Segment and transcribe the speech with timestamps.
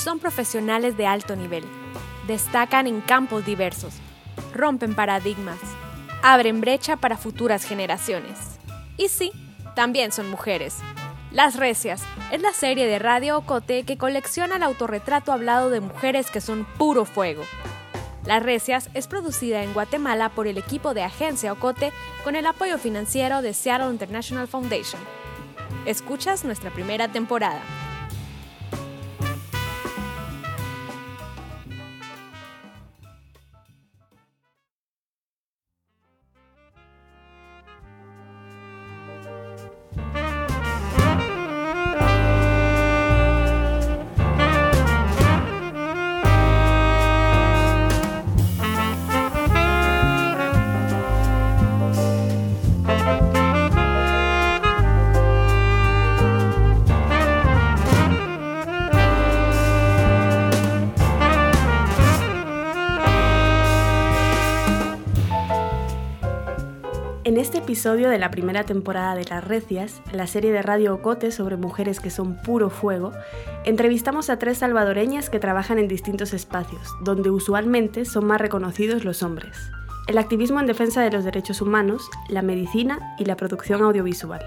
[0.00, 1.64] son profesionales de alto nivel.
[2.26, 3.94] Destacan en campos diversos,
[4.54, 5.58] rompen paradigmas,
[6.22, 8.38] abren brecha para futuras generaciones.
[8.96, 9.30] Y sí,
[9.76, 10.78] también son mujeres.
[11.32, 12.02] Las Recias
[12.32, 16.66] es la serie de Radio Ocote que colecciona el autorretrato hablado de mujeres que son
[16.78, 17.42] puro fuego.
[18.24, 21.92] Las Recias es producida en Guatemala por el equipo de Agencia Ocote
[22.24, 25.00] con el apoyo financiero de Seattle International Foundation.
[25.84, 27.60] Escuchas nuestra primera temporada.
[67.40, 71.56] Este episodio de la primera temporada de Las Recias, la serie de Radio Ocote sobre
[71.56, 73.12] mujeres que son puro fuego,
[73.64, 79.22] entrevistamos a tres salvadoreñas que trabajan en distintos espacios, donde usualmente son más reconocidos los
[79.22, 79.56] hombres.
[80.06, 84.44] El activismo en defensa de los derechos humanos, la medicina y la producción audiovisual.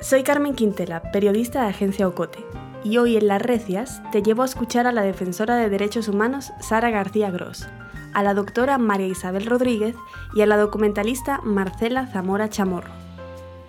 [0.00, 2.44] Soy Carmen Quintela, periodista de Agencia Ocote,
[2.84, 6.52] y hoy en Las Recias te llevo a escuchar a la defensora de derechos humanos
[6.60, 7.66] Sara García Gross,
[8.12, 9.96] a la doctora María Isabel Rodríguez
[10.34, 12.92] y a la documentalista Marcela Zamora Chamorro.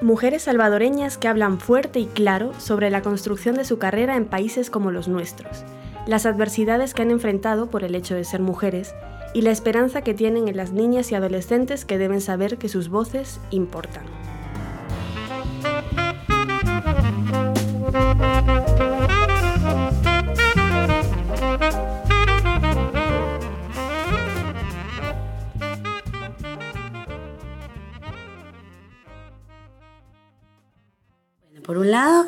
[0.02, 4.70] Mujeres salvadoreñas que hablan fuerte y claro sobre la construcción de su carrera en países
[4.70, 5.64] como los nuestros,
[6.08, 8.96] las adversidades que han enfrentado por el hecho de ser mujeres
[9.34, 12.90] y la esperanza que tienen en las niñas y adolescentes que deben saber que sus
[12.90, 14.04] voces importan.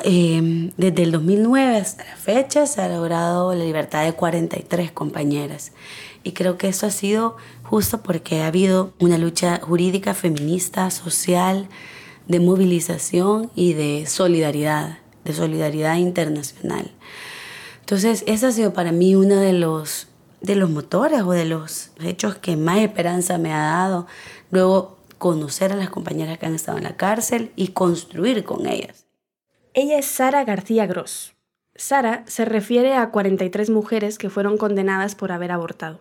[0.06, 5.72] Eh, desde el 2009 hasta la fecha se ha logrado la libertad de 43 compañeras.
[6.22, 11.68] Y creo que eso ha sido justo porque ha habido una lucha jurídica, feminista, social,
[12.28, 16.90] de movilización y de solidaridad, de solidaridad internacional.
[17.80, 20.08] Entonces, ese ha sido para mí uno de los,
[20.42, 24.06] de los motores o de los hechos que más esperanza me ha dado.
[24.50, 29.03] Luego, conocer a las compañeras que han estado en la cárcel y construir con ellas.
[29.76, 31.34] Ella es Sara García Gross.
[31.74, 35.98] Sara se refiere a 43 mujeres que fueron condenadas por haber abortado,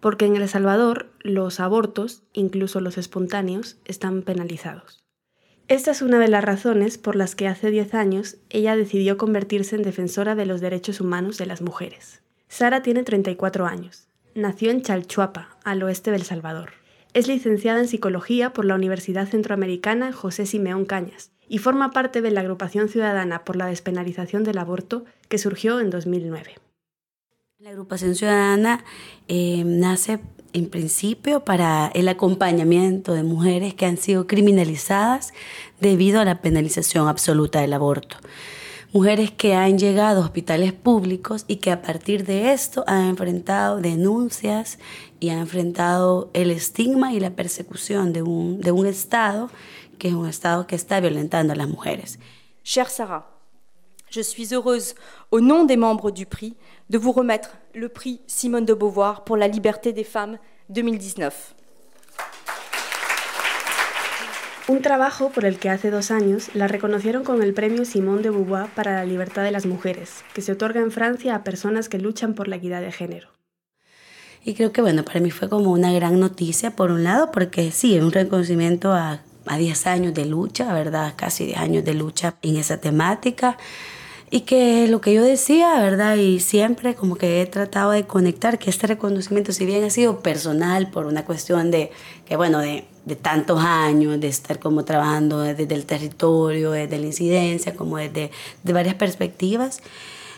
[0.00, 5.04] porque en El Salvador los abortos, incluso los espontáneos, están penalizados.
[5.68, 9.76] Esta es una de las razones por las que hace 10 años ella decidió convertirse
[9.76, 12.22] en defensora de los derechos humanos de las mujeres.
[12.48, 14.08] Sara tiene 34 años.
[14.34, 16.81] Nació en Chalchuapa, al oeste del Salvador.
[17.14, 22.30] Es licenciada en psicología por la Universidad Centroamericana José Simeón Cañas y forma parte de
[22.30, 26.54] la agrupación ciudadana por la despenalización del aborto que surgió en 2009.
[27.58, 28.82] La agrupación ciudadana
[29.28, 30.20] eh, nace
[30.54, 35.34] en principio para el acompañamiento de mujeres que han sido criminalizadas
[35.80, 38.16] debido a la penalización absoluta del aborto.
[38.92, 43.80] Mujeres que han llegado a hospitales públicos y que a partir de esto han enfrentado
[43.80, 44.78] denuncias
[45.22, 49.50] y han enfrentado el estigma y la persecución de un, de un Estado
[49.96, 52.18] que es un Estado que está violentando a las mujeres.
[52.64, 53.30] Chère Sarah,
[54.10, 54.96] je suis heureuse,
[55.30, 56.56] au nom des membres du prix,
[56.90, 60.38] de vous remettre le prix Simone de Beauvoir pour la liberté des femmes
[60.70, 61.54] 2019.
[64.66, 68.30] Un trabajo por el que hace dos años la reconocieron con el premio Simone de
[68.30, 71.98] Beauvoir para la libertad de las mujeres, que se otorga en Francia a personas que
[71.98, 73.41] luchan por la equidad de género.
[74.44, 77.70] Y creo que bueno, para mí fue como una gran noticia, por un lado, porque
[77.70, 81.14] sí, es un reconocimiento a, a 10 años de lucha, ¿verdad?
[81.16, 83.56] Casi 10 años de lucha en esa temática.
[84.30, 86.16] Y que lo que yo decía, ¿verdad?
[86.16, 90.20] Y siempre como que he tratado de conectar que este reconocimiento, si bien ha sido
[90.20, 91.92] personal por una cuestión de,
[92.24, 97.06] que bueno, de, de tantos años, de estar como trabajando desde el territorio, desde la
[97.06, 98.30] incidencia, como desde
[98.62, 99.82] de varias perspectivas,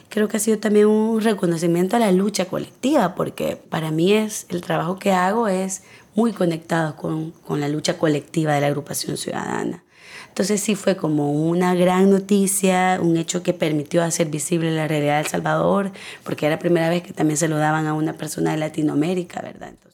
[0.08, 4.46] creo que ha sido también un reconocimiento a la lucha colectiva, porque para mí es,
[4.48, 5.82] el trabajo que hago es
[6.14, 9.84] muy conectado con, con la lucha colectiva de la agrupación ciudadana.
[10.28, 15.14] Entonces sí fue como una gran noticia, un hecho que permitió hacer visible la realidad
[15.14, 15.92] de El Salvador,
[16.24, 19.40] porque era la primera vez que también se lo daban a una persona de Latinoamérica,
[19.42, 19.68] ¿verdad?
[19.68, 19.93] Entonces,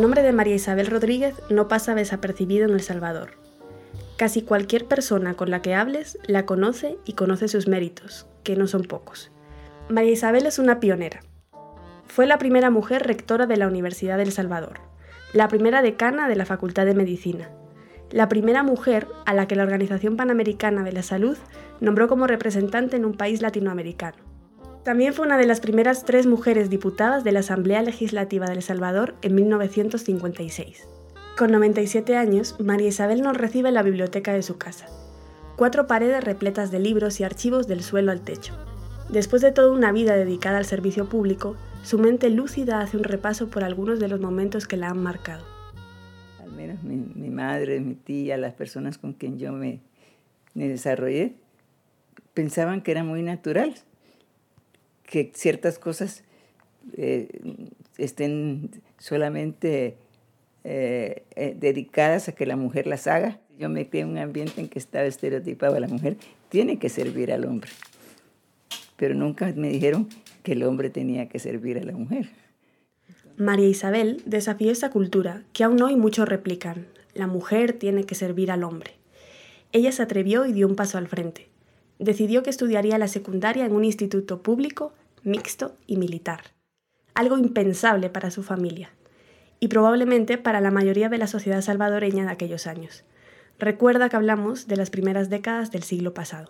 [0.00, 3.32] El El nombre de María Isabel Rodríguez no pasa desapercibido en El Salvador.
[4.16, 8.66] Casi cualquier persona con la que hables la conoce y conoce sus méritos, que no
[8.66, 9.30] son pocos.
[9.90, 11.20] María Isabel es una pionera.
[12.06, 14.80] Fue la primera mujer rectora de la Universidad del Salvador,
[15.34, 17.50] la primera decana de la Facultad de Medicina,
[18.10, 21.36] la primera mujer a la que la Organización Panamericana de la Salud
[21.80, 24.29] nombró como representante en un país latinoamericano.
[24.84, 28.62] También fue una de las primeras tres mujeres diputadas de la Asamblea Legislativa de El
[28.62, 30.88] Salvador en 1956.
[31.36, 34.86] Con 97 años, María Isabel nos recibe en la biblioteca de su casa.
[35.56, 38.54] Cuatro paredes repletas de libros y archivos del suelo al techo.
[39.10, 43.50] Después de toda una vida dedicada al servicio público, su mente lúcida hace un repaso
[43.50, 45.44] por algunos de los momentos que la han marcado.
[46.42, 49.82] Al menos mi, madre, mi tía, las personas con quien yo me,
[50.54, 51.34] me desarrollé,
[52.32, 53.74] pensaban que era muy natural
[55.10, 56.22] que ciertas cosas
[56.96, 57.28] eh,
[57.98, 59.96] estén solamente
[60.62, 63.40] eh, eh, dedicadas a que la mujer las haga.
[63.58, 66.16] Yo me crié en un ambiente en que estaba estereotipado la mujer
[66.48, 67.70] tiene que servir al hombre.
[68.96, 70.08] Pero nunca me dijeron
[70.44, 72.30] que el hombre tenía que servir a la mujer.
[73.36, 76.86] María Isabel desafió esa cultura que aún hoy muchos replican.
[77.14, 78.92] La mujer tiene que servir al hombre.
[79.72, 81.48] Ella se atrevió y dio un paso al frente.
[81.98, 86.42] Decidió que estudiaría la secundaria en un instituto público mixto y militar,
[87.14, 88.90] algo impensable para su familia
[89.60, 93.04] y probablemente para la mayoría de la sociedad salvadoreña de aquellos años.
[93.58, 96.48] Recuerda que hablamos de las primeras décadas del siglo pasado.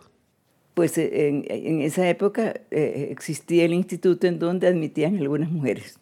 [0.75, 1.11] Pues eh,
[1.49, 5.99] en, esa época eh, existía el instituto en donde admitían algunas mujeres.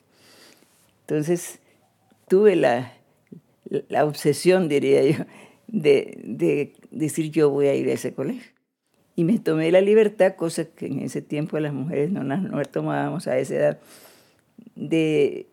[1.00, 1.60] Entonces
[2.28, 2.92] tuve la,
[3.88, 5.24] la obsesión, diría yo,
[5.66, 8.57] de, de decir yo voy a ir a ese colegio.
[9.18, 13.26] Y me tomé la libertad, cosa que en ese tiempo las mujeres no, no tomábamos
[13.26, 13.80] a esa edad,
[14.76, 15.48] de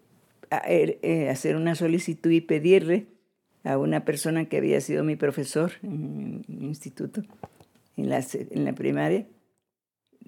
[0.51, 3.07] eh, hacer una solicitud y pedirle
[3.63, 7.23] a una persona que había sido mi profesor en mi instituto,
[7.97, 9.25] en la, en la primaria,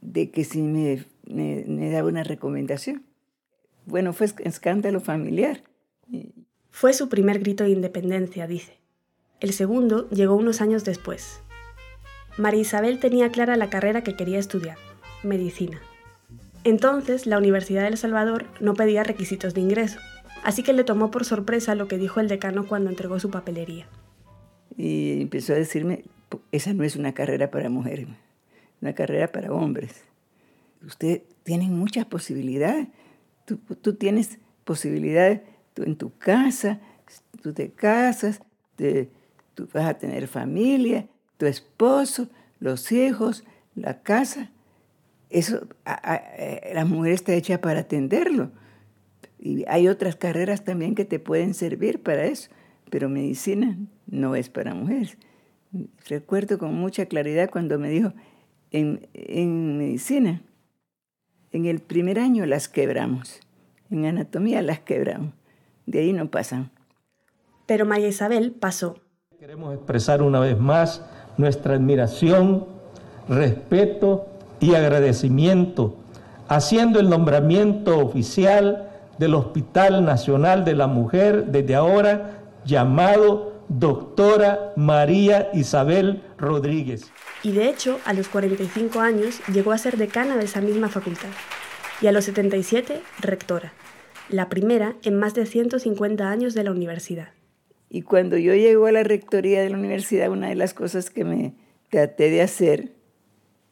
[0.01, 3.03] de que si me, me, me daba una recomendación.
[3.85, 5.61] Bueno, fue escándalo familiar.
[6.71, 8.79] Fue su primer grito de independencia, dice.
[9.39, 11.43] El segundo llegó unos años después,
[12.37, 14.77] María Isabel tenía clara la carrera que quería estudiar,
[15.23, 15.81] medicina.
[16.63, 19.99] Entonces, la Universidad de El Salvador no pedía requisitos de ingreso,
[20.43, 23.87] así que le tomó por sorpresa lo que dijo el decano cuando entregó su papelería.
[24.75, 26.03] Y empezó a decirme,
[26.51, 28.07] esa no es una carrera para mujeres,
[28.81, 30.03] una carrera para hombres.
[30.85, 32.87] Usted tiene muchas posibilidades.
[33.45, 35.41] Tú, tienes posibilidades
[35.73, 36.79] tú en tu casa,
[37.41, 38.41] tú te casas,
[38.75, 41.07] tú vas a tener familia,
[41.37, 42.27] tu esposo,
[42.59, 43.43] los hijos,
[43.75, 44.51] la casa.
[45.29, 48.51] Eso, eh, la mujer está hecha para atenderlo.
[49.39, 52.49] Y hay otras carreras también que te pueden servir para eso,
[52.89, 55.17] pero medicina no es para mujeres.
[56.07, 58.13] Recuerdo con mucha claridad cuando me dijo,
[58.71, 60.41] en, en medicina,
[61.51, 63.39] en el primer año las quebramos,
[63.91, 65.33] en anatomía las quebramos,
[65.85, 66.71] de ahí no pasan.
[67.65, 69.01] Pero María Isabel pasó.
[69.39, 71.05] Queremos expresar una vez más
[71.37, 72.65] nuestra admiración,
[73.29, 74.27] respeto
[74.59, 75.95] y agradecimiento,
[76.47, 85.49] haciendo el nombramiento oficial del Hospital Nacional de la Mujer desde ahora llamado Doctora María
[85.53, 87.11] Isabel Rodríguez.
[87.43, 91.29] Y de hecho, a los 45 años llegó a ser decana de esa misma facultad
[92.01, 93.73] y a los 77 rectora,
[94.29, 97.29] la primera en más de 150 años de la universidad.
[97.89, 101.23] Y cuando yo llego a la rectoría de la universidad, una de las cosas que
[101.23, 101.53] me
[101.89, 102.91] traté de hacer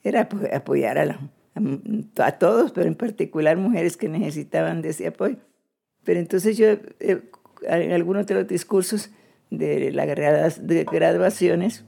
[0.04, 5.38] era apoyar a, todos, pero en particular mujeres que necesitaban de ese apoyo.
[6.04, 6.68] Pero entonces yo,
[7.00, 7.22] eh,
[7.64, 9.10] en algunos de los discursos
[9.50, 11.84] de las graduaciones,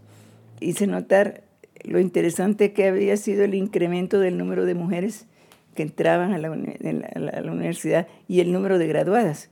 [0.60, 1.44] hice notar
[1.84, 5.28] lo interesante que había sido el incremento del número de mujeres
[5.76, 6.50] que entraban a la
[7.52, 9.52] universidad y el número de graduadas.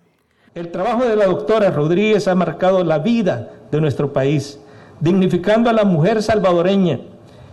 [0.56, 4.58] El trabajo de la doctora Rodríguez ha marcado la vida de nuestro país,
[5.02, 7.02] dignificando a la mujer salvadoreña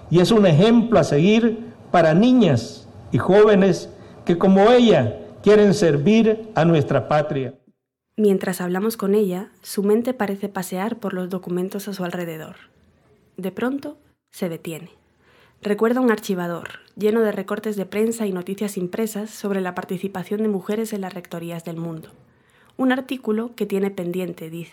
[0.09, 3.89] y es un ejemplo a seguir para niñas y jóvenes
[4.25, 7.55] que como ella quieren servir a nuestra patria.
[8.17, 12.55] Mientras hablamos con ella, su mente parece pasear por los documentos a su alrededor.
[13.37, 13.97] De pronto,
[14.31, 14.91] se detiene.
[15.61, 20.49] Recuerda un archivador, lleno de recortes de prensa y noticias impresas sobre la participación de
[20.49, 22.11] mujeres en las rectorías del mundo
[22.77, 24.73] un artículo que tiene pendiente, dice.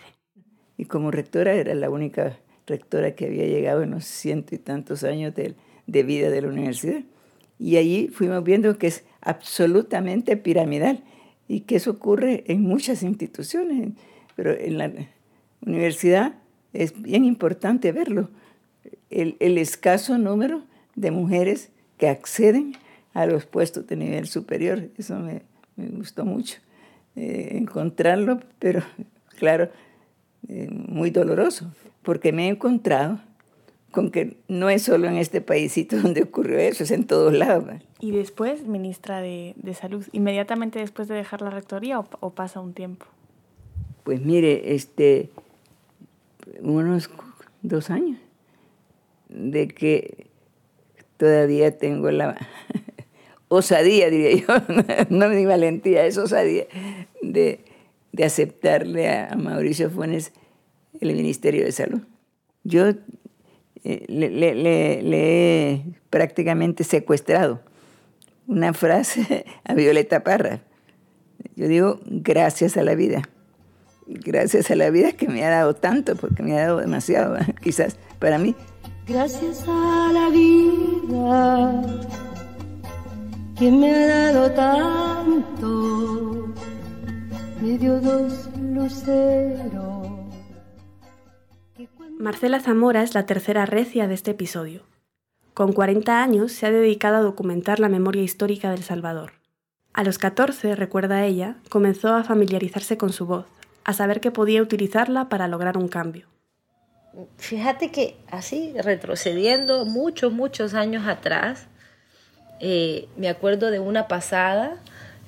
[0.76, 5.04] Y como rectora era la única rectora que había llegado en los ciento y tantos
[5.04, 5.54] años de,
[6.02, 7.02] vida de la universidad.
[7.58, 11.04] Y allí fuimos viendo que es absolutamente piramidal
[11.48, 13.92] y que eso ocurre en muchas instituciones.
[14.36, 14.90] pero en la
[15.66, 16.34] universidad
[16.72, 18.30] es bien importante verlo.
[19.10, 20.62] El, el escaso número
[20.94, 22.72] de mujeres que acceden
[23.12, 24.88] a los puestos de nivel superior.
[24.96, 25.42] Eso me,
[25.76, 26.60] me gustó mucho
[27.16, 28.82] eh, encontrarlo, pero
[29.38, 29.70] claro,
[30.48, 33.20] eh, muy doloroso, porque me he encontrado
[33.90, 37.66] con que no es solo en este paísito donde ocurrió eso, es en todos lados.
[37.98, 42.60] ¿Y después, ministra de, de Salud, inmediatamente después de dejar la rectoría o, o, pasa
[42.60, 43.06] un tiempo?
[44.04, 45.30] Pues mire, este,
[46.60, 47.10] unos
[47.62, 48.18] dos años,
[49.28, 50.26] de que
[51.16, 52.36] todavía tengo la
[53.50, 54.46] osadía, diría yo,
[55.10, 56.66] no mi valentía, es osadía,
[57.20, 57.60] de,
[58.12, 60.32] de aceptarle a, Mauricio Funes
[61.00, 62.00] el Ministerio de Salud.
[62.62, 62.90] Yo
[63.84, 67.60] eh, le, le, le, he prácticamente secuestrado
[68.46, 70.60] una frase a Violeta Parra.
[71.56, 73.22] Yo digo, gracias a la vida.
[74.06, 77.96] Gracias a la vida que me ha dado tanto, porque me ha dado demasiado, quizás
[78.20, 78.54] para mí.
[79.06, 82.29] Gracias a la vida
[83.60, 85.68] que me ha dado tanto,
[87.60, 90.08] me dio dos luceros.
[92.18, 94.80] Marcela Zamora es la tercera recia de este episodio.
[95.52, 99.32] Con 40 años se ha dedicado a documentar la memoria histórica del Salvador.
[99.92, 103.44] A los 14, recuerda ella, comenzó a familiarizarse con su voz,
[103.84, 106.28] a saber que podía utilizarla para lograr un cambio.
[107.36, 111.66] Fíjate que así, retrocediendo muchos, muchos años atrás,
[112.60, 114.76] eh, me acuerdo de una pasada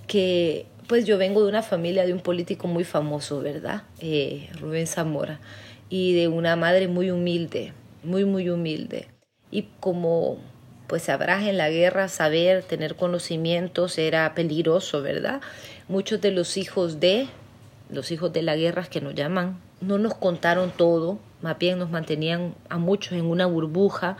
[0.07, 3.83] que, pues yo vengo de una familia de un político muy famoso, ¿verdad?
[4.01, 5.41] Eh, Rubén Zamora
[5.89, 7.73] y de una madre muy humilde,
[8.05, 9.09] muy, muy humilde.
[9.51, 10.39] Y como
[10.87, 15.41] pues sabrás en la guerra saber, tener conocimientos era peligroso, ¿verdad?
[15.89, 17.29] Muchos de los hijos de,
[17.89, 21.91] los hijos de la guerra que nos llaman, no nos contaron todo, más bien nos
[21.91, 24.19] mantenían a muchos en una burbuja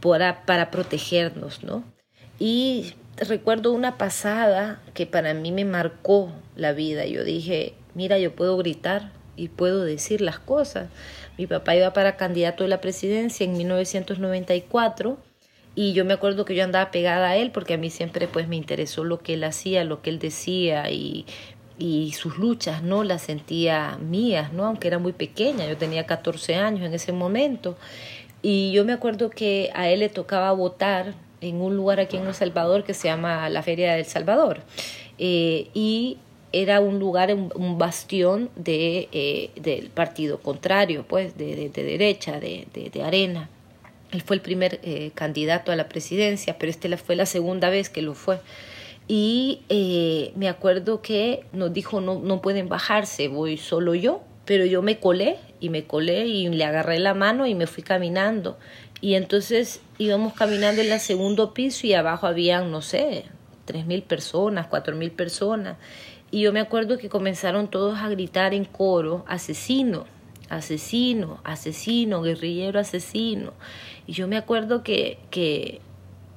[0.00, 1.84] para, para protegernos, ¿no?
[2.38, 7.06] Y recuerdo una pasada que para mí me marcó la vida.
[7.06, 10.88] Yo dije, mira, yo puedo gritar, y puedo decir las cosas.
[11.38, 15.18] Mi papá iba para candidato de la presidencia en 1994
[15.74, 18.46] y yo me acuerdo que yo andaba pegada a él porque a mí siempre pues
[18.46, 21.26] me interesó lo que él hacía, lo que él decía y,
[21.78, 23.02] y sus luchas, ¿no?
[23.02, 24.66] Las sentía mías, ¿no?
[24.66, 27.76] Aunque era muy pequeña, yo tenía 14 años en ese momento.
[28.40, 32.26] Y yo me acuerdo que a él le tocaba votar en un lugar aquí en
[32.26, 34.60] El Salvador que se llama la Feria del Salvador.
[35.18, 36.18] Eh, y
[36.54, 42.68] era un lugar, un, bastión de, eh, del partido contrario, pues, de, de, derecha, de,
[42.72, 43.50] de, arena.
[44.12, 47.90] Él fue el primer eh, candidato a la presidencia, pero este fue la segunda vez
[47.90, 48.38] que lo fue.
[49.08, 54.64] Y eh, me acuerdo que nos dijo, no, no pueden bajarse, voy solo yo, pero
[54.64, 58.58] yo me colé y me colé y le agarré la mano y me fui caminando.
[59.04, 63.26] Y entonces íbamos caminando en el segundo piso y abajo habían, no sé,
[63.66, 65.76] tres mil personas, cuatro mil personas.
[66.30, 70.06] Y yo me acuerdo que comenzaron todos a gritar en coro, asesino,
[70.48, 73.52] asesino, asesino, guerrillero asesino.
[74.06, 75.82] Y yo me acuerdo que, que,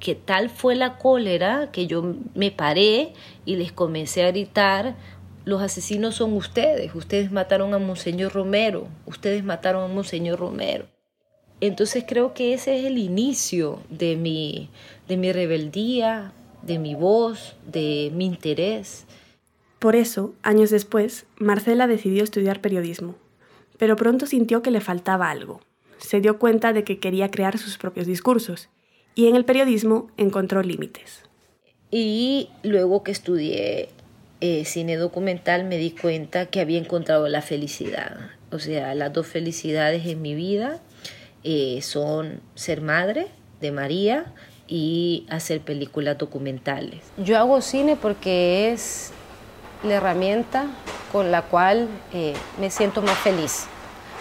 [0.02, 3.14] que tal fue la cólera que yo me paré
[3.46, 4.98] y les comencé a gritar,
[5.46, 10.97] los asesinos son ustedes, ustedes mataron a Monseñor Romero, ustedes mataron a Monseñor Romero.
[11.60, 14.70] Entonces creo que ese es el inicio de mi,
[15.08, 19.06] de mi rebeldía, de mi voz, de mi interés.
[19.80, 23.16] Por eso, años después, Marcela decidió estudiar periodismo,
[23.78, 25.62] pero pronto sintió que le faltaba algo.
[25.98, 28.70] Se dio cuenta de que quería crear sus propios discursos
[29.16, 31.24] y en el periodismo encontró límites.
[31.90, 33.90] Y luego que estudié
[34.42, 38.20] eh, cine documental me di cuenta que había encontrado la felicidad.
[38.52, 40.82] O sea, las dos felicidades en mi vida
[41.50, 43.30] eh, son ser madre
[43.62, 44.26] de María
[44.68, 47.00] y hacer películas documentales.
[47.16, 49.12] Yo hago cine porque es
[49.82, 50.66] la herramienta
[51.14, 53.66] con la cual eh, me siento más feliz,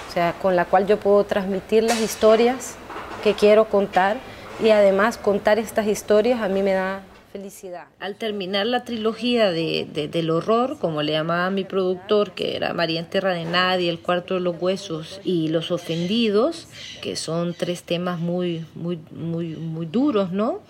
[0.08, 2.76] o sea, con la cual yo puedo transmitir las historias
[3.24, 4.18] que quiero contar
[4.62, 7.02] y además contar estas historias a mí me da
[7.36, 7.86] felicidad.
[8.00, 13.00] Al terminar la trilogía de, del horror, como le llamaba mi productor, que era María
[13.00, 16.68] en Tierra de Nadie, El Cuarto de los Huesos y Los Ofendidos,
[17.02, 20.60] que son tres temas muy, muy, muy, muy duros, ¿no?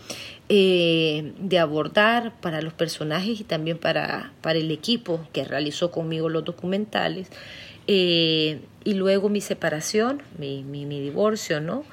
[0.49, 6.29] Eh, de abordar para los personajes y también para, para el equipo que realizó conmigo
[6.29, 7.29] los documentales.
[7.89, 11.85] Eh, y luego mi separación, mi, mi, mi, divorcio, ¿no?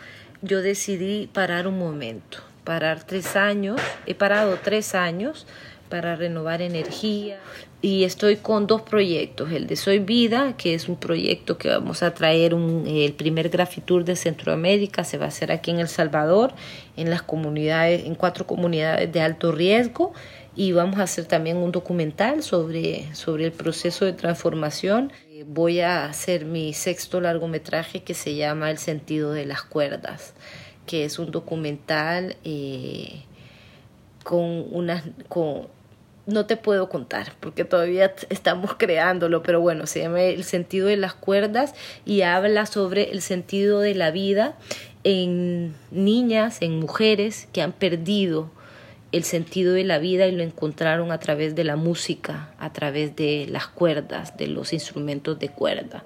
[0.42, 5.46] Yo decidí parar un momento, parar tres años, he parado tres años
[5.90, 7.40] para renovar energía.
[7.82, 12.02] Y estoy con dos proyectos, el de Soy Vida, que es un proyecto que vamos
[12.02, 16.54] a traer el primer Grafitur de Centroamérica, se va a hacer aquí en El Salvador,
[16.96, 20.14] en las comunidades, en cuatro comunidades de alto riesgo,
[20.56, 25.12] y vamos a hacer también un documental sobre, sobre el proceso de transformación.
[25.46, 30.36] Voy a hacer mi sexto largometraje que se llama El sentido de las cuerdas,
[30.86, 33.24] que es un documental eh,
[34.24, 35.04] con unas...
[35.28, 35.68] Con,
[36.26, 40.98] no te puedo contar porque todavía estamos creándolo, pero bueno, se llama El sentido de
[40.98, 41.76] las cuerdas
[42.06, 44.58] y habla sobre el sentido de la vida
[45.04, 48.50] en niñas, en mujeres que han perdido
[49.12, 53.16] el sentido de la vida y lo encontraron a través de la música, a través
[53.16, 56.04] de las cuerdas, de los instrumentos de cuerda.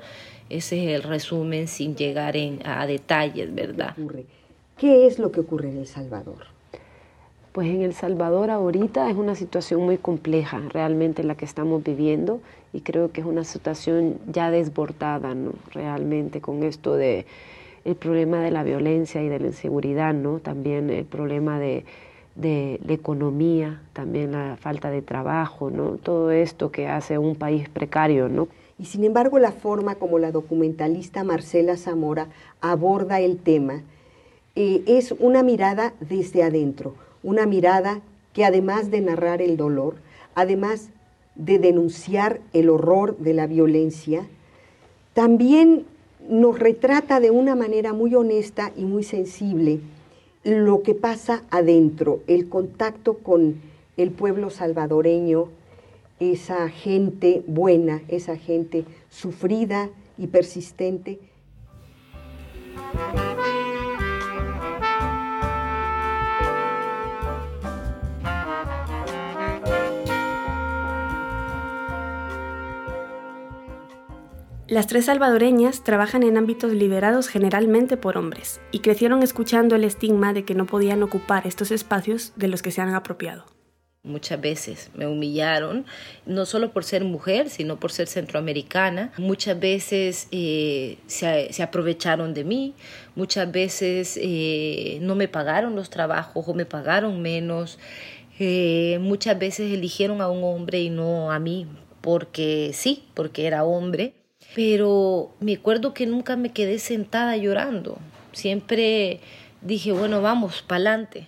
[0.50, 3.96] Ese es el resumen sin llegar a detalles, ¿verdad?
[4.78, 6.46] ¿Qué es lo que ocurre en El Salvador?
[7.52, 12.42] Pues en El Salvador ahorita es una situación muy compleja realmente la que estamos viviendo
[12.74, 15.54] y creo que es una situación ya desbordada, ¿no?
[15.72, 17.26] Realmente con esto de
[17.86, 20.38] el problema de la violencia y de la inseguridad, ¿no?
[20.38, 21.84] También el problema de,
[22.36, 25.94] de, economía, también la falta de trabajo, ¿no?
[25.94, 28.48] Todo esto que hace un país precario, ¿no?
[28.78, 32.28] Y sin embargo la forma como la documentalista Marcela Zamora
[32.62, 33.82] aborda el tema
[34.58, 38.02] es una mirada desde adentro, una mirada
[38.34, 39.98] que además de narrar el dolor,
[40.34, 40.90] además
[41.36, 44.26] de denunciar el horror de la violencia,
[45.14, 45.86] también
[46.28, 49.80] nos retrata de una manera muy honesta y muy sensible
[50.44, 53.62] lo que pasa adentro, el contacto con
[53.96, 55.50] el pueblo salvadoreño,
[56.20, 61.20] esa gente buena, esa gente sufrida y persistente.
[74.70, 80.34] Las tres salvadoreñas trabajan en ámbitos liderados generalmente por hombres y crecieron escuchando el estigma
[80.34, 83.46] de que no podían ocupar estos espacios de los que se han apropiado.
[84.04, 85.86] Muchas veces me humillaron,
[86.26, 89.14] no solo por ser mujer, sino por ser centroamericana.
[89.18, 92.74] Muchas veces eh, se, aprovecharon de mí,
[93.16, 97.80] muchas veces eh, no me pagaron los trabajos o me pagaron menos.
[98.38, 101.68] Eh, muchas veces eligieron a un hombre y no a mí,
[102.02, 104.17] porque sí, porque era hombre
[104.58, 108.00] pero me acuerdo que nunca me quedé sentada llorando.
[108.32, 109.20] Siempre
[109.62, 111.28] dije, bueno, vamos, pa'lante.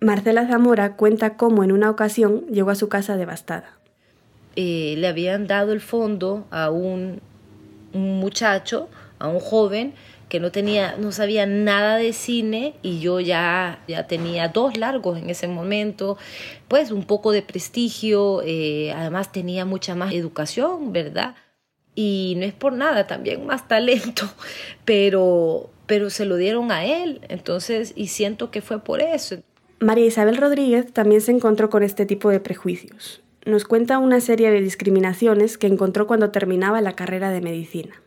[0.00, 3.76] Marcela Zamora cuenta cómo en una ocasión llegó a su casa devastada.
[4.54, 7.20] Eh, le habían dado el fondo a un,
[7.92, 9.92] un, muchacho, a un joven
[10.28, 15.18] que no tenía, no sabía nada de cine y yo ya, ya tenía dos largos
[15.18, 16.18] en ese momento,
[16.68, 21.34] pues un poco de prestigio, eh, además tenía mucha más educación, ¿verdad?
[21.94, 24.24] Y no es por nada, también más talento,
[24.84, 29.36] pero, pero se lo dieron a él, entonces, y siento que fue por eso.
[29.80, 33.22] María Isabel Rodríguez también se encontró con este tipo de prejuicios.
[33.46, 38.02] Nos cuenta una serie de discriminaciones que encontró cuando terminaba la carrera de medicina.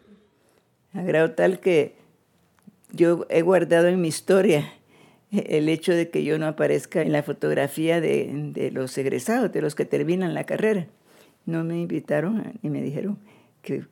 [0.93, 1.96] A grado tal que
[2.91, 4.72] yo he guardado en mi historia
[5.32, 9.62] el hecho de que yo no aparezca en la fotografía de, de los egresados, de
[9.62, 10.86] los que terminan la carrera.
[11.48, 13.17] No me invitaron y me dijeron,
[13.63, 13.86] que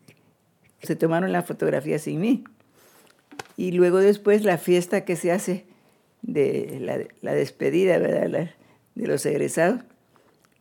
[0.84, 2.44] se tomaron la fotografía sin mí.
[3.58, 5.66] Y luego después la fiesta que se hace
[6.22, 8.48] de la, despedida, de
[8.96, 9.82] los egresados,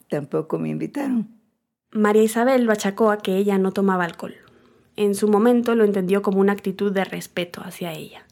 [0.08, 1.28] tampoco me invitaron.
[1.92, 4.34] María Isabel lo achacó a que ella no tomaba alcohol.
[4.96, 8.26] En su momento lo entendió como una actitud de respeto hacia ella.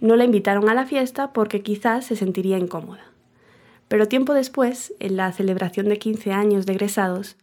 [0.00, 3.04] No la invitaron a la fiesta porque quizás se sentiría incómoda.
[3.88, 7.36] Pero tiempo después, en la celebración de 15 años de egresados,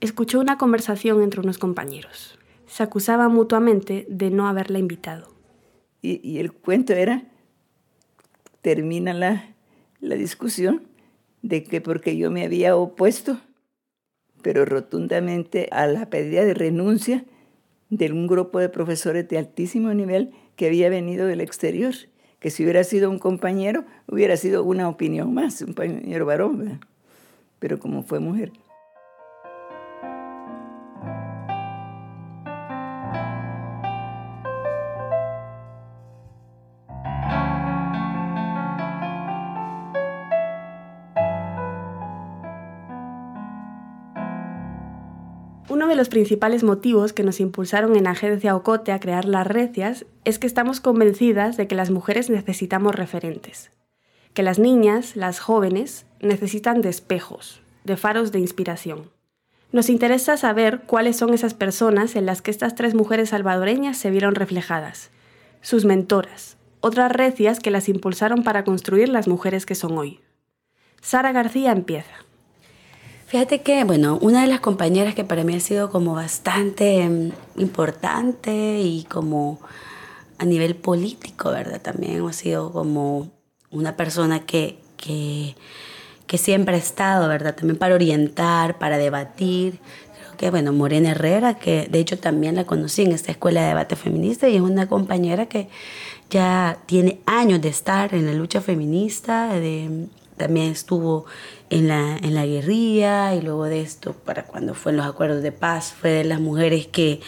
[0.00, 2.38] escuchó una conversación entre unos compañeros.
[2.66, 5.34] Se acusaban mutuamente de no haberla invitado.
[6.00, 7.24] Y, el cuento era,
[8.62, 9.54] termina la,
[10.00, 10.82] la discusión
[11.42, 13.40] de que porque yo me había opuesto,
[14.42, 17.24] pero rotundamente a la pedida de renuncia
[17.90, 21.94] de un grupo de profesores de altísimo nivel que había venido del exterior,
[22.38, 26.80] que si hubiera sido un compañero, hubiera sido una opinión más, un compañero varón,
[27.58, 28.52] pero como fue mujer.
[45.88, 50.38] De los principales motivos que nos impulsaron en Agencia Ocote a crear las recias es
[50.38, 53.70] que estamos convencidas de que las mujeres necesitamos referentes,
[54.34, 59.10] que las niñas, las jóvenes, necesitan de espejos, de faros de inspiración.
[59.72, 64.10] Nos interesa saber cuáles son esas personas en las que estas tres mujeres salvadoreñas se
[64.10, 65.10] vieron reflejadas,
[65.60, 70.20] sus mentoras, otras recias que las impulsaron para construir las mujeres que son hoy.
[71.00, 72.27] Sara García empieza.
[73.28, 77.60] Fíjate que, bueno, una de las compañeras que para mí ha sido como bastante mm,
[77.60, 79.60] importante y como
[80.38, 81.82] a nivel político, ¿verdad?
[81.82, 83.30] También ha sido como
[83.70, 85.56] una persona que, que,
[86.26, 87.54] que siempre ha estado, ¿verdad?
[87.54, 89.78] También para orientar, para debatir.
[90.22, 93.68] Creo que, bueno, Morena Herrera, que de hecho también la conocí en esta escuela de
[93.68, 95.68] debate feminista y es una compañera que
[96.30, 101.26] ya tiene años de estar en la lucha feminista, de, también estuvo
[101.70, 105.42] en la, en la guerrilla y luego de esto, para cuando fue en los acuerdos
[105.42, 107.20] de paz, fue de las mujeres que,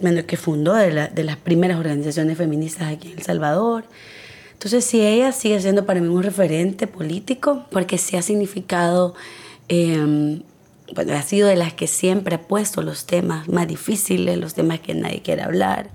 [0.00, 3.84] bueno, que fundó de, de las primeras organizaciones feministas aquí en El Salvador.
[4.52, 9.14] Entonces, sí, ella sigue siendo para mí un referente político, porque sí ha significado,
[9.68, 10.40] eh,
[10.94, 14.80] bueno, ha sido de las que siempre ha puesto los temas más difíciles, los temas
[14.80, 15.90] que nadie quiere hablar.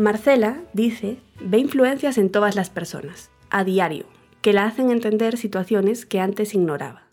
[0.00, 4.06] Marcela dice, ve influencias en todas las personas, a diario,
[4.40, 7.06] que la hacen entender situaciones que antes ignoraba.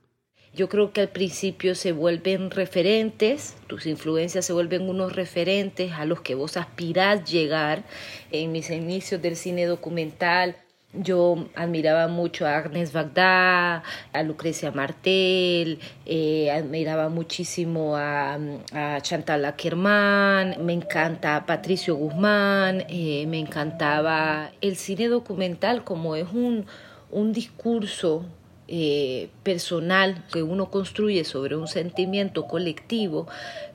[0.53, 6.05] Yo creo que al principio se vuelven referentes, tus influencias se vuelven unos referentes a
[6.05, 7.83] los que vos aspirás llegar.
[8.31, 10.55] En mis inicios del cine documental,
[11.01, 13.83] yo admiraba mucho a Agnes Bagdad,
[14.13, 18.37] a Lucrecia Martel, eh, admiraba muchísimo a,
[18.73, 26.27] a, Chantal Ackerman, me encanta Patricio Guzmán, eh, me encantaba el cine documental como es
[26.31, 26.65] un,
[27.11, 28.25] un discurso
[28.69, 33.27] eh, personal que uno construye sobre un sentimiento colectivo,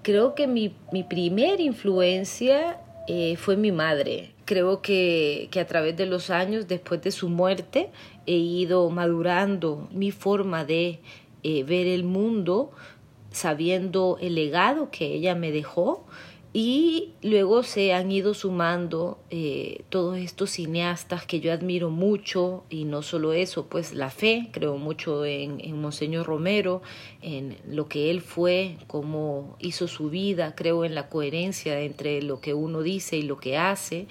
[0.02, 4.32] creo que mi, mi primera influencia eh, fue mi madre.
[4.52, 7.88] Creo que, que, a través de los años, después de su muerte,
[8.26, 11.00] he ido madurando mi forma de
[11.42, 12.70] eh, ver el mundo,
[13.30, 16.04] sabiendo el legado que ella me dejó
[16.54, 22.84] y luego se han ido sumando eh, todos estos cineastas que yo admiro mucho, y
[22.84, 26.82] no solo eso, pues la fe, creo mucho en, en Monseñor Romero,
[27.22, 32.40] en lo que él fue, cómo hizo su vida, creo en la coherencia entre lo
[32.40, 34.06] que uno dice y lo que hace.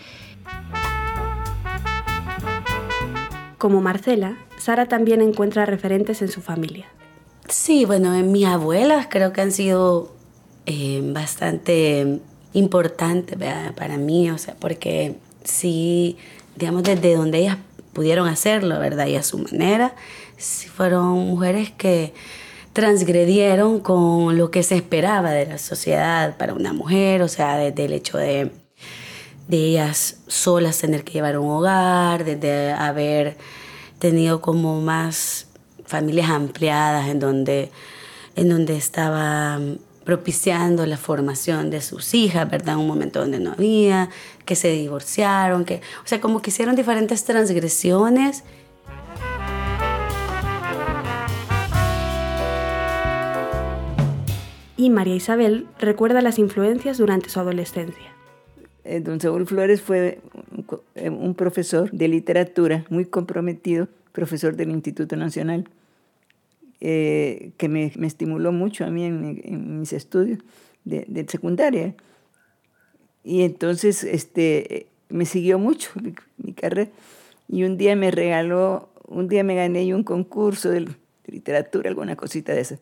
[3.59, 6.87] Como Marcela, Sara también encuentra referentes en su familia.
[7.47, 10.11] Sí, bueno, en mis abuelas creo que han sido
[10.65, 12.21] eh, bastante
[12.53, 13.37] importante
[13.75, 16.17] para mí, o sea, porque sí,
[16.55, 17.57] digamos, desde donde ellas
[17.93, 19.07] pudieron hacerlo, ¿verdad?
[19.07, 19.95] Y a su manera,
[20.37, 22.13] sí fueron mujeres que
[22.73, 27.85] transgredieron con lo que se esperaba de la sociedad para una mujer, o sea, desde
[27.85, 28.51] el hecho de,
[29.47, 33.37] de ellas solas tener que llevar un hogar, desde haber
[33.99, 35.47] tenido como más
[35.85, 37.71] familias ampliadas en donde,
[38.35, 39.59] en donde estaba
[40.11, 42.73] propiciando la formación de sus hijas, ¿verdad?
[42.73, 44.09] En un momento donde no había,
[44.43, 48.43] que se divorciaron, que, o sea, como que hicieron diferentes transgresiones.
[54.75, 58.13] Y María Isabel recuerda las influencias durante su adolescencia.
[58.83, 60.19] Eh, don Saúl Flores fue
[60.97, 65.69] un profesor de literatura muy comprometido, profesor del Instituto Nacional
[66.83, 70.39] eh, que me, me, estimuló mucho a mí en, mis estudios
[70.83, 71.93] de, de, secundaria.
[73.23, 75.91] Y entonces este, me siguió mucho
[76.37, 76.89] mi, carrera.
[77.47, 80.87] Y un día me regaló, un día me gané yo un concurso de,
[81.27, 82.79] literatura, alguna cosita de eso.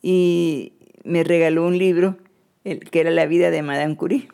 [0.00, 0.72] Y
[1.04, 2.16] me regaló un libro
[2.64, 4.28] el, que era La vida de Madame Curie.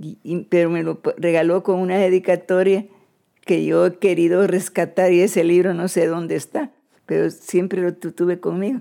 [0.00, 2.86] Y, pero me lo regaló con una dedicatoria
[3.44, 6.70] que yo he querido rescatar y ese libro no sé dónde está
[7.06, 8.80] pero siempre lo tuve conmigo,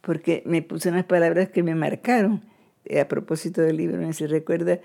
[0.00, 2.42] porque me puse unas palabras que me marcaron.
[2.84, 4.80] Eh, a propósito del libro, me se recuerda,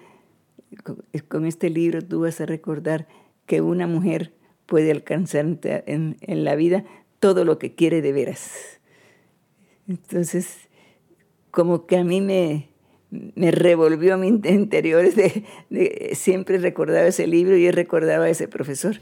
[1.28, 3.08] con este libro tú vas a recordar
[3.46, 4.34] que una mujer
[4.66, 6.86] puede alcanzar en, en la vida
[7.20, 8.80] todo lo que quiere de veras.
[9.88, 10.70] Entonces,
[11.52, 12.70] como que a mí me,
[13.12, 18.98] me revolvió mi interior, de, de, siempre recordaba ese libro y recordaba a ese profesor.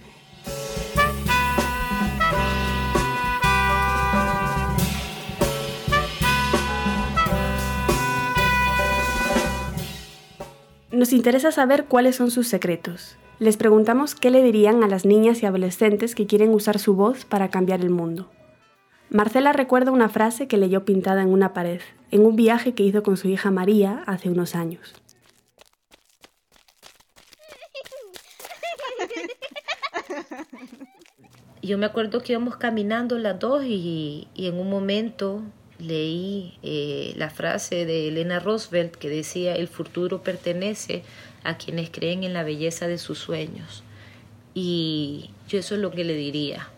[10.99, 13.15] Nos interesa saber cuáles son sus secretos.
[13.39, 17.23] Les preguntamos qué le dirían a las niñas y adolescentes que quieren usar su voz
[17.23, 18.29] para cambiar el mundo.
[19.09, 21.79] Marcela recuerda una frase que leyó pintada en una pared,
[22.11, 24.93] en un viaje que hizo con su hija María hace unos años.
[31.61, 35.43] Yo me acuerdo que íbamos caminando las dos y, en un momento
[35.79, 41.03] leí eh, la frase de Elena Roosevelt que decía, el futuro pertenece
[41.43, 43.83] a quienes creen en la belleza de sus sueños.
[44.53, 46.69] Y yo eso es lo que le diría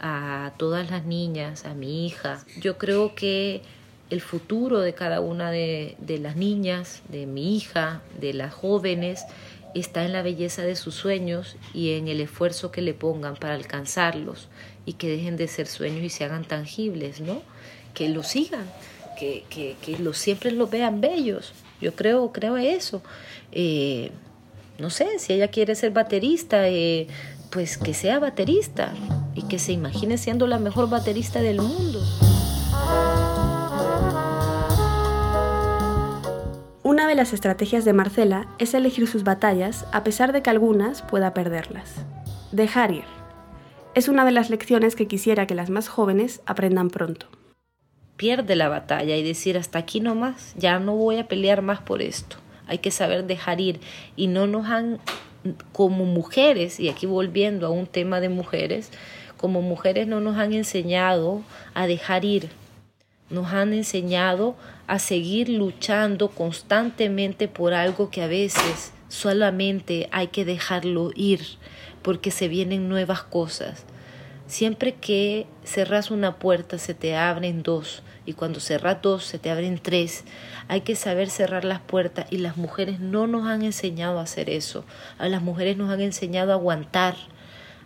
[0.00, 2.44] a todas las niñas, a mi hija.
[2.60, 3.62] Yo creo que
[4.10, 9.24] el futuro de cada una de, de las niñas, de mi hija, de las jóvenes,
[9.74, 13.54] está en la belleza de sus sueños y en el esfuerzo que le pongan para
[13.54, 14.48] alcanzarlos
[14.86, 17.42] y que dejen de ser sueños y se hagan tangibles, ¿no?
[17.98, 18.64] Que los sigan,
[19.18, 21.52] que, que, que los, siempre los vean bellos.
[21.80, 23.02] Yo creo, creo eso.
[23.50, 24.12] Eh,
[24.78, 27.08] no sé, si ella quiere ser baterista, eh,
[27.50, 28.92] pues que sea baterista
[29.34, 32.00] y que se imagine siendo la mejor baterista del mundo.
[36.84, 41.02] Una de las estrategias de Marcela es elegir sus batallas a pesar de que algunas
[41.02, 41.96] pueda perderlas.
[42.52, 43.04] Dejar ir.
[43.94, 47.26] Es una de las lecciones que quisiera que las más jóvenes aprendan pronto.
[48.18, 52.02] Pierde la batalla y decir hasta aquí nomás, ya no voy a pelear más por
[52.02, 52.36] esto.
[52.66, 53.78] Hay que saber dejar ir
[54.16, 54.98] y no nos han
[55.70, 58.90] como mujeres, y aquí volviendo a un tema de mujeres,
[59.36, 61.42] como mujeres no nos han enseñado
[61.74, 62.48] a dejar ir,
[63.30, 64.56] nos han enseñado
[64.88, 71.40] a seguir luchando constantemente por algo que a veces solamente hay que dejarlo ir
[72.02, 73.84] porque se vienen nuevas cosas.
[74.48, 79.50] Siempre que cerras una puerta se te abren dos y cuando cerras dos se te
[79.50, 80.24] abren tres.
[80.68, 84.50] Hay que saber cerrar las puertas y las mujeres no nos han enseñado a hacer
[84.50, 84.84] eso.
[85.16, 87.16] A las mujeres nos han enseñado a aguantar,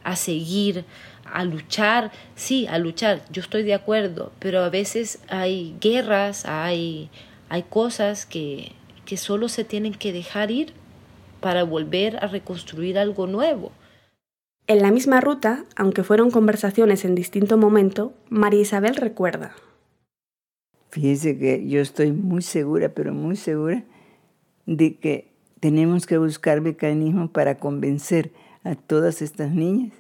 [0.03, 0.85] a seguir,
[1.25, 7.09] a luchar, sí, a luchar, yo estoy de acuerdo, pero a veces hay guerras, hay,
[7.49, 8.73] hay cosas que,
[9.07, 10.73] que solo se tienen que dejar ir
[11.41, 13.71] para volver a reconstruir algo nuevo.
[14.67, 19.55] En la misma ruta, aunque fueron conversaciones en distinto momento, María Isabel recuerda.
[20.93, 23.83] Fíjese que yo estoy muy segura, pero muy segura,
[24.67, 28.31] de que tenemos que buscar mecanismos para convencer
[28.63, 29.95] a todas estas niñas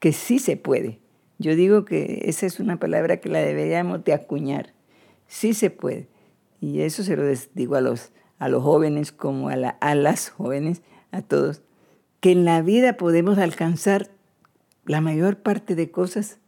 [0.00, 0.98] que sí se puede.
[1.38, 4.74] Yo digo que esa es una palabra que la deberíamos de acuñar.
[5.28, 6.08] Sí se puede.
[6.60, 7.22] Y eso se lo
[7.54, 11.62] digo a los, a los jóvenes como a, a las jóvenes, a todos,
[12.18, 14.10] que en la vida podemos alcanzar
[14.84, 16.40] la mayor parte de cosas,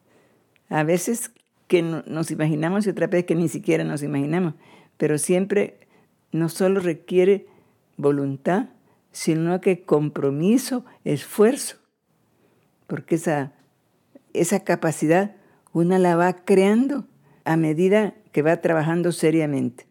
[0.69, 1.31] a veces
[1.69, 4.55] que nos imaginamos y otra vez que ni siquiera nos imaginamos,
[4.97, 5.79] pero siempre
[6.33, 7.47] no solo requiere
[7.97, 8.71] voluntad,
[9.13, 11.77] sino que compromiso, esfuerzo
[12.87, 13.53] porque esa,
[14.33, 15.37] esa capacidad
[15.73, 17.07] una la va creando
[17.45, 19.87] a medida que va trabajando seriamente.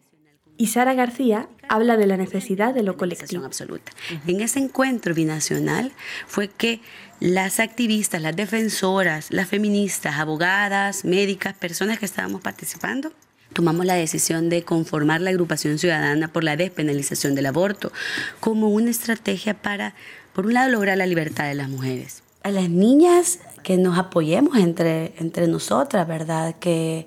[0.56, 3.44] Y Sara García habla de la necesidad de lo colectivo.
[3.44, 3.92] Absoluta.
[4.26, 5.92] En ese encuentro binacional
[6.26, 6.80] fue que
[7.24, 13.12] las activistas, las defensoras, las feministas, abogadas, médicas, personas que estábamos participando,
[13.54, 17.92] tomamos la decisión de conformar la agrupación ciudadana por la despenalización del aborto
[18.40, 19.94] como una estrategia para,
[20.34, 24.58] por un lado, lograr la libertad de las mujeres a las niñas que nos apoyemos
[24.58, 26.56] entre, entre nosotras, ¿verdad?
[26.60, 27.06] Que,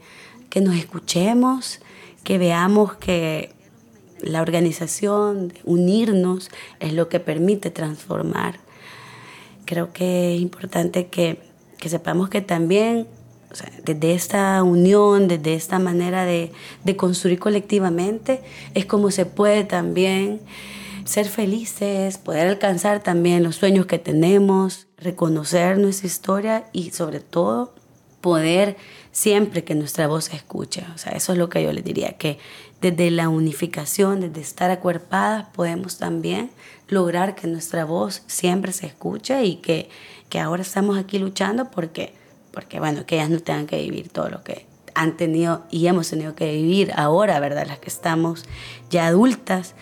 [0.50, 1.80] que nos escuchemos,
[2.24, 3.54] que veamos que
[4.20, 6.50] la organización, unirnos,
[6.80, 8.60] es lo que permite transformar.
[9.68, 11.40] Creo que es importante que,
[11.78, 13.08] que sepamos que también
[13.84, 16.52] desde esta unión, desde esta manera de,
[16.84, 18.42] de construir colectivamente,
[18.74, 20.42] es como se puede también
[21.06, 27.74] ser felices, poder alcanzar también los sueños que tenemos, reconocer nuestra historia y sobre todo
[28.22, 28.76] poder
[29.12, 30.86] siempre que nuestra voz se escuche.
[30.94, 32.40] O sea, eso es lo que yo les diría, que
[32.82, 36.52] desde la unificación, desde estar acuerpadas, podemos también
[36.88, 39.90] lograr que nuestra voz siempre se escuche y que,
[40.30, 42.14] que ahora estamos aquí luchando porque,
[42.52, 46.10] porque, bueno, que ellas no tengan que vivir todo lo que han tenido y hemos
[46.10, 47.68] tenido que vivir ahora, ¿verdad?
[47.68, 48.46] Las que estamos
[48.90, 49.76] ya adultas,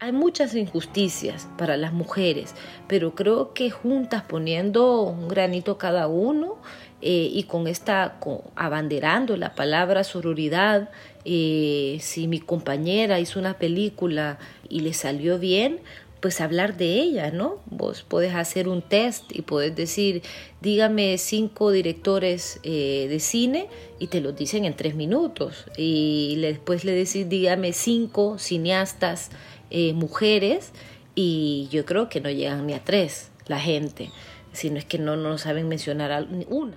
[0.00, 2.56] hay muchas injusticias para las mujeres,
[2.88, 6.56] pero creo que juntas poniendo un granito cada uno
[7.02, 8.18] eh, y con esta,
[8.56, 10.90] abanderando la palabra sororidad,
[11.24, 15.80] eh, si mi compañera hizo una película y le salió bien,
[16.20, 17.60] pues hablar de ella, ¿no?
[17.66, 20.22] Vos podés hacer un test y podés decir,
[20.60, 25.66] dígame cinco directores eh, de cine y te lo dicen en tres minutos.
[25.76, 29.30] Y después le decís, dígame cinco cineastas
[29.70, 30.72] eh, mujeres
[31.14, 34.10] y yo creo que no llegan ni a tres la gente,
[34.52, 36.76] sino es que no, no saben mencionar una.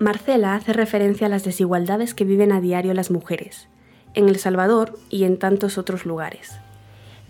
[0.00, 3.66] Marcela hace referencia a las desigualdades que viven a diario las mujeres,
[4.14, 6.52] en El Salvador y en tantos otros lugares.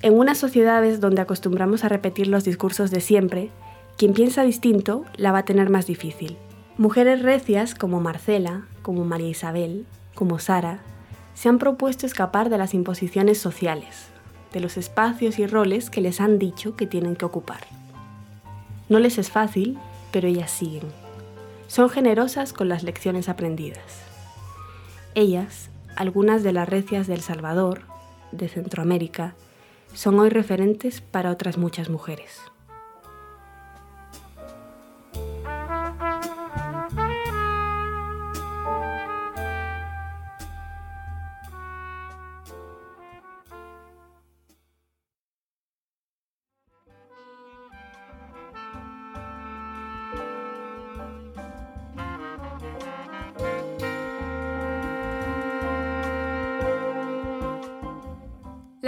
[0.03, 3.49] En unas sociedades donde acostumbramos a repetir los discursos de siempre,
[3.97, 6.37] quien piensa distinto la va a tener más difícil.
[6.77, 10.81] Mujeres recias como Marcela, como María Isabel, como Sara,
[11.33, 14.09] se han propuesto escapar de las imposiciones sociales,
[14.53, 17.63] de los espacios y roles que les han dicho que tienen que ocupar.
[18.91, 19.79] No les es fácil,
[20.13, 20.83] pero ellas siguen.
[21.69, 24.03] Son generosas con las lecciones aprendidas.
[25.15, 27.83] Ellas, algunas de las recias del Salvador,
[28.33, 29.35] de Centroamérica,
[29.93, 32.41] son hoy referentes para otras muchas mujeres.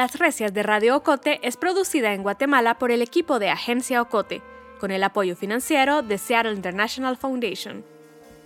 [0.01, 4.41] Las Recias de Radio Ocote es producida en Guatemala por el equipo de Agencia Ocote,
[4.79, 7.85] con el apoyo financiero de Seattle International Foundation.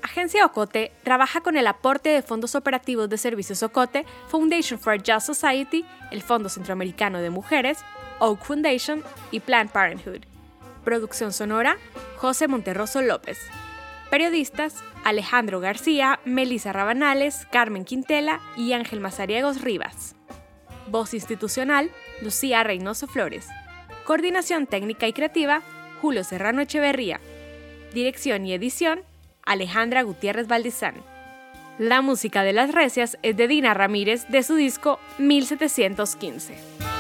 [0.03, 4.97] Agencia Ocote trabaja con el aporte de fondos operativos de Servicios Ocote, Foundation for a
[4.97, 7.79] Just Society, el Fondo Centroamericano de Mujeres,
[8.19, 10.23] Oak Foundation y Planned Parenthood.
[10.83, 11.77] Producción sonora,
[12.17, 13.39] José Monterroso López.
[14.11, 20.17] Periodistas, Alejandro García, Melissa Rabanales, Carmen Quintela y Ángel Mazariegos Rivas.
[20.89, 23.49] Voz institucional, Lucía Reynoso Flores.
[24.05, 25.63] Coordinación técnica y creativa,
[26.01, 27.21] Julio Serrano Echeverría.
[27.93, 29.01] Dirección y edición,
[29.45, 30.95] Alejandra Gutiérrez Valdizán.
[31.79, 36.94] La música de las recias es de Dina Ramírez de su disco 1715.